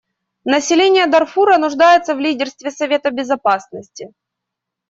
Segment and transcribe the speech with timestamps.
[0.45, 4.11] Население Дарфура нуждается в лидерстве Совета Безопасности.